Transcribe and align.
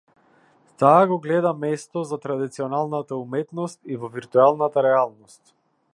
Таа 0.83 1.01
го 1.11 1.17
гледа 1.25 1.51
место 1.65 2.03
за 2.13 2.19
традиционалната 2.25 3.19
уметност 3.25 3.95
и 3.97 4.03
во 4.05 4.13
виртуелната 4.19 4.89
реалност. 4.91 5.59